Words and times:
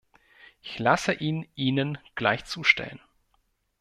Ich 0.63 0.79
lasse 0.79 1.13
ihn 1.13 1.47
Ihnen 1.53 1.99
gleich 2.15 2.43
zustellen. 2.45 2.99